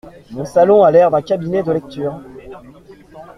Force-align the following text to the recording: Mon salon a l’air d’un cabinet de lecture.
Mon 0.31 0.45
salon 0.45 0.83
a 0.83 0.89
l’air 0.89 1.11
d’un 1.11 1.21
cabinet 1.21 1.61
de 1.61 1.71
lecture. 1.73 2.19